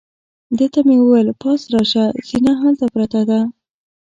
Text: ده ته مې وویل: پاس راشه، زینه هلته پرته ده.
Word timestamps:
ده 0.57 0.65
ته 0.73 0.79
مې 0.87 0.95
وویل: 0.99 1.27
پاس 1.41 1.61
راشه، 1.73 2.05
زینه 2.27 2.53
هلته 2.61 2.85
پرته 2.93 3.21
ده. 3.29 3.39